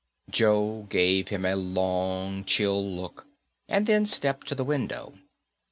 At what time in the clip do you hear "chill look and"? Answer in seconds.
2.45-3.85